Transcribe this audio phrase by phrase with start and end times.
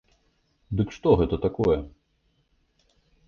[0.79, 1.77] Дык што гэта такое?